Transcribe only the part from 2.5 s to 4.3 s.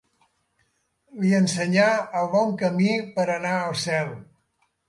camí per anar al cel.